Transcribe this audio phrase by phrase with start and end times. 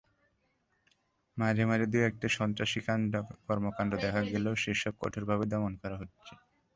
[1.37, 2.79] মাঝে মাঝে দু-একটা সন্ত্রাসী
[3.47, 6.33] কর্মকাণ্ড দেখা গেলেও সেসব কঠোরভাবে দমন করা হচ্ছে।